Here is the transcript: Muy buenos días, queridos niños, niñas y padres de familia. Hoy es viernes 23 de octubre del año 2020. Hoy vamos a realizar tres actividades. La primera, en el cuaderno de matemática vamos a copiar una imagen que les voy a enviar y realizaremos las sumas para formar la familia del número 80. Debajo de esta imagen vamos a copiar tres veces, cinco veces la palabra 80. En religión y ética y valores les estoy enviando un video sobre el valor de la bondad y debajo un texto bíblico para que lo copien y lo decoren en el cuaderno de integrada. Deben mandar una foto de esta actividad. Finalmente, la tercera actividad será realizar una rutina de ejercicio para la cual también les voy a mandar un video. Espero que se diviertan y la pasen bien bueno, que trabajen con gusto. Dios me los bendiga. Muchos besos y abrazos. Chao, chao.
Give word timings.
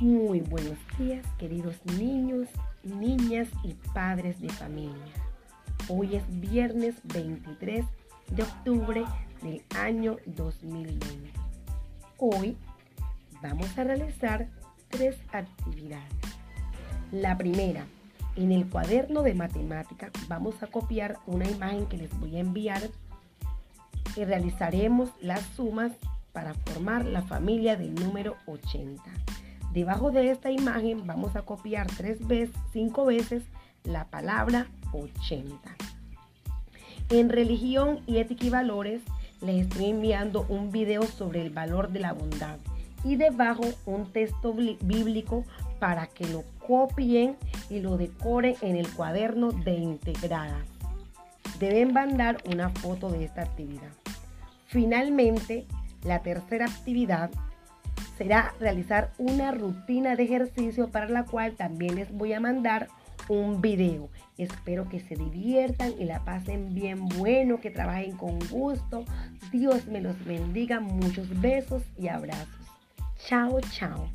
Muy 0.00 0.40
buenos 0.40 0.78
días, 0.98 1.26
queridos 1.36 1.76
niños, 1.98 2.48
niñas 2.82 3.48
y 3.62 3.74
padres 3.92 4.40
de 4.40 4.48
familia. 4.48 5.12
Hoy 5.90 6.16
es 6.16 6.22
viernes 6.40 6.94
23 7.04 7.84
de 8.30 8.42
octubre 8.42 9.04
del 9.42 9.62
año 9.78 10.16
2020. 10.24 11.30
Hoy 12.16 12.56
vamos 13.42 13.78
a 13.78 13.84
realizar 13.84 14.48
tres 14.88 15.18
actividades. 15.32 16.08
La 17.12 17.36
primera, 17.36 17.84
en 18.36 18.52
el 18.52 18.70
cuaderno 18.70 19.20
de 19.20 19.34
matemática 19.34 20.10
vamos 20.28 20.62
a 20.62 20.68
copiar 20.68 21.18
una 21.26 21.46
imagen 21.46 21.84
que 21.84 21.98
les 21.98 22.18
voy 22.18 22.36
a 22.36 22.40
enviar 22.40 22.80
y 24.16 24.24
realizaremos 24.24 25.10
las 25.20 25.42
sumas 25.54 25.92
para 26.32 26.54
formar 26.54 27.04
la 27.04 27.20
familia 27.20 27.76
del 27.76 27.94
número 27.94 28.38
80. 28.46 29.02
Debajo 29.72 30.10
de 30.10 30.30
esta 30.30 30.50
imagen 30.50 31.06
vamos 31.06 31.36
a 31.36 31.42
copiar 31.42 31.86
tres 31.86 32.26
veces, 32.26 32.56
cinco 32.72 33.04
veces 33.04 33.44
la 33.84 34.06
palabra 34.06 34.66
80. 34.92 35.56
En 37.10 37.28
religión 37.28 38.00
y 38.06 38.18
ética 38.18 38.46
y 38.46 38.50
valores 38.50 39.00
les 39.40 39.66
estoy 39.66 39.90
enviando 39.90 40.44
un 40.48 40.72
video 40.72 41.04
sobre 41.04 41.42
el 41.42 41.50
valor 41.50 41.90
de 41.90 42.00
la 42.00 42.12
bondad 42.12 42.58
y 43.04 43.16
debajo 43.16 43.62
un 43.86 44.12
texto 44.12 44.54
bíblico 44.54 45.44
para 45.78 46.08
que 46.08 46.26
lo 46.26 46.44
copien 46.66 47.36
y 47.70 47.80
lo 47.80 47.96
decoren 47.96 48.56
en 48.62 48.76
el 48.76 48.92
cuaderno 48.92 49.52
de 49.52 49.74
integrada. 49.74 50.58
Deben 51.58 51.92
mandar 51.92 52.38
una 52.52 52.70
foto 52.70 53.10
de 53.10 53.24
esta 53.24 53.42
actividad. 53.42 53.92
Finalmente, 54.66 55.66
la 56.04 56.22
tercera 56.22 56.66
actividad 56.66 57.30
será 58.20 58.54
realizar 58.60 59.12
una 59.16 59.50
rutina 59.50 60.14
de 60.14 60.24
ejercicio 60.24 60.90
para 60.90 61.08
la 61.08 61.24
cual 61.24 61.54
también 61.56 61.94
les 61.94 62.12
voy 62.12 62.34
a 62.34 62.40
mandar 62.40 62.88
un 63.28 63.62
video. 63.62 64.10
Espero 64.36 64.90
que 64.90 65.00
se 65.00 65.16
diviertan 65.16 65.94
y 65.98 66.04
la 66.04 66.22
pasen 66.22 66.74
bien 66.74 67.08
bueno, 67.08 67.60
que 67.62 67.70
trabajen 67.70 68.18
con 68.18 68.38
gusto. 68.50 69.06
Dios 69.50 69.86
me 69.86 70.02
los 70.02 70.22
bendiga. 70.26 70.80
Muchos 70.80 71.40
besos 71.40 71.82
y 71.96 72.08
abrazos. 72.08 72.66
Chao, 73.26 73.58
chao. 73.72 74.10